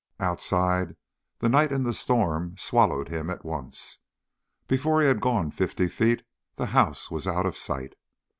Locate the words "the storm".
1.85-2.57